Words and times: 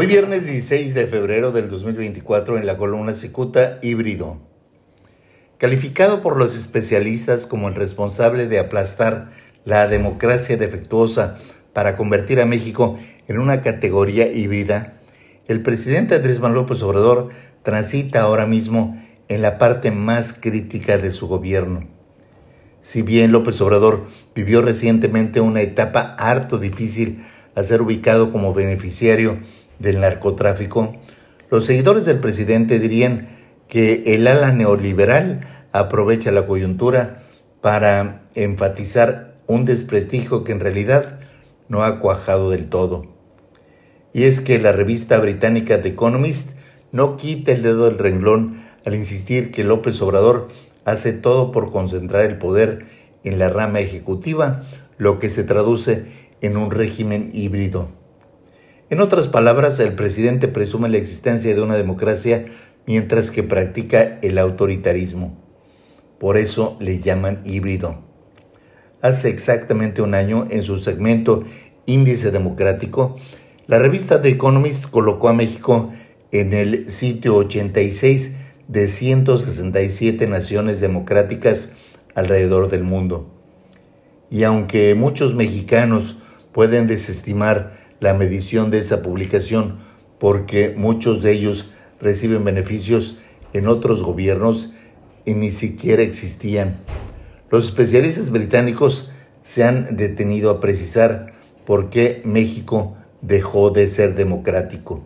Hoy 0.00 0.06
viernes 0.06 0.46
16 0.46 0.94
de 0.94 1.08
febrero 1.08 1.50
del 1.50 1.68
2024 1.68 2.56
en 2.56 2.66
la 2.66 2.76
columna 2.76 3.16
Cicuta 3.16 3.80
Híbrido. 3.82 4.38
Calificado 5.58 6.22
por 6.22 6.36
los 6.36 6.54
especialistas 6.54 7.46
como 7.46 7.66
el 7.66 7.74
responsable 7.74 8.46
de 8.46 8.60
aplastar 8.60 9.30
la 9.64 9.88
democracia 9.88 10.56
defectuosa 10.56 11.38
para 11.72 11.96
convertir 11.96 12.40
a 12.40 12.46
México 12.46 12.96
en 13.26 13.40
una 13.40 13.60
categoría 13.60 14.30
híbrida, 14.30 15.00
el 15.48 15.64
presidente 15.64 16.14
Andrés 16.14 16.38
Manuel 16.38 16.60
López 16.60 16.80
Obrador 16.84 17.30
transita 17.64 18.20
ahora 18.20 18.46
mismo 18.46 19.02
en 19.26 19.42
la 19.42 19.58
parte 19.58 19.90
más 19.90 20.32
crítica 20.32 20.96
de 20.98 21.10
su 21.10 21.26
gobierno. 21.26 21.88
Si 22.82 23.02
bien 23.02 23.32
López 23.32 23.60
Obrador 23.60 24.06
vivió 24.32 24.62
recientemente 24.62 25.40
una 25.40 25.60
etapa 25.60 26.14
harto 26.20 26.58
difícil 26.58 27.24
a 27.56 27.64
ser 27.64 27.82
ubicado 27.82 28.30
como 28.30 28.54
beneficiario 28.54 29.40
del 29.78 30.00
narcotráfico, 30.00 30.96
los 31.50 31.64
seguidores 31.64 32.04
del 32.04 32.18
presidente 32.18 32.78
dirían 32.78 33.28
que 33.68 34.02
el 34.14 34.26
ala 34.26 34.52
neoliberal 34.52 35.40
aprovecha 35.72 36.32
la 36.32 36.46
coyuntura 36.46 37.22
para 37.60 38.22
enfatizar 38.34 39.36
un 39.46 39.64
desprestigio 39.64 40.44
que 40.44 40.52
en 40.52 40.60
realidad 40.60 41.18
no 41.68 41.82
ha 41.82 42.00
cuajado 42.00 42.50
del 42.50 42.68
todo. 42.68 43.06
Y 44.12 44.24
es 44.24 44.40
que 44.40 44.58
la 44.58 44.72
revista 44.72 45.18
británica 45.18 45.82
The 45.82 45.90
Economist 45.90 46.50
no 46.92 47.16
quita 47.16 47.52
el 47.52 47.62
dedo 47.62 47.84
del 47.84 47.98
renglón 47.98 48.62
al 48.84 48.94
insistir 48.94 49.50
que 49.50 49.64
López 49.64 50.00
Obrador 50.00 50.48
hace 50.84 51.12
todo 51.12 51.52
por 51.52 51.70
concentrar 51.70 52.24
el 52.24 52.38
poder 52.38 52.86
en 53.24 53.38
la 53.38 53.50
rama 53.50 53.80
ejecutiva, 53.80 54.64
lo 54.96 55.18
que 55.18 55.28
se 55.28 55.44
traduce 55.44 56.06
en 56.40 56.56
un 56.56 56.70
régimen 56.70 57.30
híbrido. 57.32 57.97
En 58.90 59.00
otras 59.00 59.28
palabras, 59.28 59.78
el 59.80 59.94
presidente 59.94 60.48
presume 60.48 60.88
la 60.88 60.96
existencia 60.96 61.54
de 61.54 61.60
una 61.60 61.76
democracia 61.76 62.46
mientras 62.86 63.30
que 63.30 63.42
practica 63.42 64.18
el 64.22 64.38
autoritarismo. 64.38 65.36
Por 66.18 66.38
eso 66.38 66.76
le 66.80 66.98
llaman 67.00 67.42
híbrido. 67.44 68.02
Hace 69.02 69.28
exactamente 69.28 70.00
un 70.00 70.14
año, 70.14 70.46
en 70.50 70.62
su 70.62 70.78
segmento 70.78 71.44
Índice 71.84 72.30
Democrático, 72.30 73.16
la 73.66 73.78
revista 73.78 74.22
The 74.22 74.30
Economist 74.30 74.86
colocó 74.86 75.28
a 75.28 75.34
México 75.34 75.92
en 76.32 76.54
el 76.54 76.90
sitio 76.90 77.36
86 77.36 78.32
de 78.68 78.88
167 78.88 80.26
naciones 80.26 80.80
democráticas 80.80 81.70
alrededor 82.14 82.70
del 82.70 82.84
mundo. 82.84 83.30
Y 84.30 84.44
aunque 84.44 84.94
muchos 84.94 85.34
mexicanos 85.34 86.16
pueden 86.52 86.86
desestimar 86.86 87.87
la 88.00 88.14
medición 88.14 88.70
de 88.70 88.78
esa 88.78 89.02
publicación 89.02 89.78
porque 90.18 90.74
muchos 90.76 91.22
de 91.22 91.32
ellos 91.32 91.70
reciben 92.00 92.44
beneficios 92.44 93.16
en 93.52 93.68
otros 93.68 94.02
gobiernos 94.02 94.72
y 95.24 95.34
ni 95.34 95.52
siquiera 95.52 96.02
existían. 96.02 96.80
Los 97.50 97.66
especialistas 97.66 98.30
británicos 98.30 99.10
se 99.42 99.64
han 99.64 99.96
detenido 99.96 100.50
a 100.50 100.60
precisar 100.60 101.32
por 101.64 101.90
qué 101.90 102.22
México 102.24 102.96
dejó 103.22 103.70
de 103.70 103.88
ser 103.88 104.14
democrático. 104.14 105.02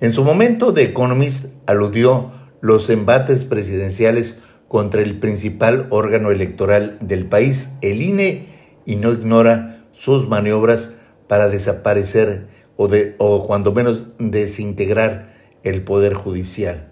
En 0.00 0.12
su 0.12 0.24
momento, 0.24 0.72
The 0.72 0.82
Economist 0.84 1.46
aludió 1.66 2.32
los 2.60 2.88
embates 2.90 3.44
presidenciales 3.44 4.38
contra 4.68 5.02
el 5.02 5.18
principal 5.18 5.86
órgano 5.90 6.30
electoral 6.30 6.98
del 7.00 7.26
país, 7.26 7.70
el 7.80 8.02
INE, 8.02 8.46
y 8.84 8.96
no 8.96 9.12
ignora 9.12 9.86
sus 9.92 10.28
maniobras 10.28 10.90
para 11.28 11.48
desaparecer 11.48 12.46
o, 12.76 12.88
de, 12.88 13.14
o 13.18 13.46
cuando 13.46 13.72
menos 13.72 14.06
desintegrar 14.18 15.34
el 15.62 15.82
poder 15.82 16.14
judicial. 16.14 16.88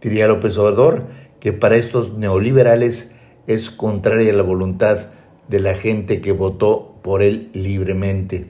Diría 0.00 0.28
López 0.28 0.56
Obrador 0.58 1.06
que 1.40 1.52
para 1.52 1.76
estos 1.76 2.16
neoliberales 2.16 3.12
es 3.46 3.70
contraria 3.70 4.32
la 4.32 4.42
voluntad 4.42 5.08
de 5.48 5.60
la 5.60 5.74
gente 5.74 6.20
que 6.20 6.32
votó 6.32 7.00
por 7.02 7.22
él 7.22 7.50
libremente. 7.52 8.46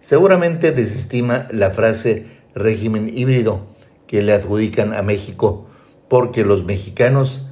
Seguramente 0.00 0.72
desestima 0.72 1.46
la 1.52 1.70
frase 1.70 2.26
régimen 2.54 3.10
híbrido 3.14 3.66
que 4.06 4.22
le 4.22 4.32
adjudican 4.32 4.94
a 4.94 5.02
México 5.02 5.66
porque 6.08 6.44
los 6.44 6.64
mexicanos, 6.64 7.46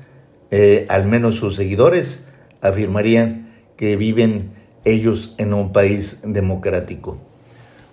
eh, 0.50 0.86
al 0.88 1.06
menos 1.06 1.36
sus 1.36 1.54
seguidores, 1.54 2.24
afirmarían 2.60 3.54
que 3.76 3.96
viven 3.96 4.57
ellos 4.90 5.34
en 5.38 5.54
un 5.54 5.72
país 5.72 6.18
democrático. 6.22 7.18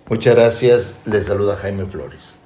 Muchas 0.08 0.34
gracias, 0.34 0.96
les 1.04 1.26
saluda 1.26 1.56
Jaime 1.56 1.86
Flores. 1.86 2.38